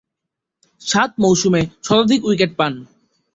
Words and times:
সাত 0.81 1.11
মৌসুমে 1.23 1.61
শতাধিক 1.83 2.21
উইকেট 2.25 2.51
পান। 2.57 2.73